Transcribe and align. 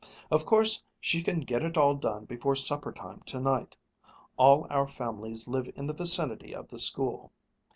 Of 0.31 0.47
course 0.47 0.81
she 0.99 1.21
can 1.21 1.41
get 1.41 1.61
it 1.61 1.77
all 1.77 1.93
done 1.93 2.25
before 2.25 2.55
supper 2.55 2.91
time 2.91 3.19
tonight. 3.23 3.75
All 4.35 4.65
our 4.71 4.87
families 4.87 5.47
live 5.47 5.69
in 5.75 5.85
the 5.85 5.93
vicinity 5.93 6.55
of 6.55 6.69
the 6.69 6.79
school." 6.79 7.31